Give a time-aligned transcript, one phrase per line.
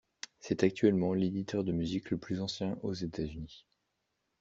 [0.39, 3.67] C'est actuellement l'éditeur de musique le plus ancien aux États-Unis.